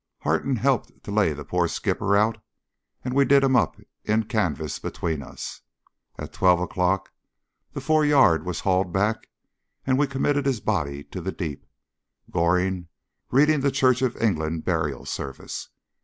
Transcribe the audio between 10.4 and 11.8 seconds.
his body to the deep,